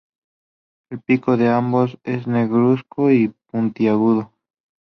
El 0.89 0.99
pico 0.99 1.37
de 1.37 1.47
ambos 1.47 1.99
es 2.03 2.25
negruzco 2.25 3.11
y 3.11 3.27
puntiagudo. 3.51 4.31